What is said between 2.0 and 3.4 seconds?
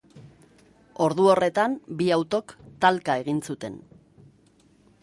bi autok talka